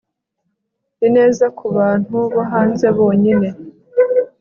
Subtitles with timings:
[1.07, 3.49] ineza kubantu bo hanze bonyine